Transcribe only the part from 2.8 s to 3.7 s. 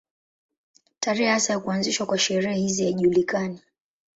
haijulikani.